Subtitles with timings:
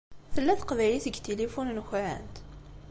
[0.33, 2.35] Tella teqbaylit deg tilifu-nkent?